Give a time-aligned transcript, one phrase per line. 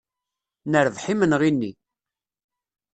[0.71, 1.71] Nerbeḥ imenɣi-nni.